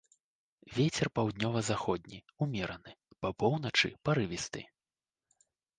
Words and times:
Вецер 0.77 1.07
паўднёва-заходні 1.17 2.23
ўмераны, 2.47 2.91
па 3.21 3.29
поўначы 3.45 3.87
парывісты. 4.09 4.61